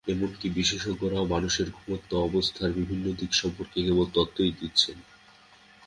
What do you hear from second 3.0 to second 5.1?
দিক সম্পর্কে কেবল তত্ত্বই দিচ্ছেন।